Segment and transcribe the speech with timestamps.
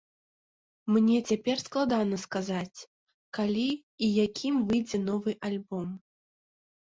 [0.93, 2.79] Мне цяпер складана сказаць,
[3.39, 3.67] калі
[4.07, 5.87] і якім выйдзе новы альбом.